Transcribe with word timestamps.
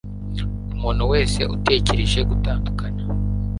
umuntu 0.75 1.03
wese 1.11 1.39
utekereje 1.55 2.19
gutandukana 2.29 3.01